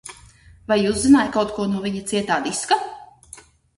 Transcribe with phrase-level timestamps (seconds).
[0.71, 2.79] Vai uzzināji kaut ko no viņa cietā diska?